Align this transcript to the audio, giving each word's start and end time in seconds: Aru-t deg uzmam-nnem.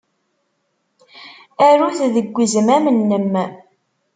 Aru-t 1.67 1.99
deg 2.15 2.27
uzmam-nnem. 2.43 3.33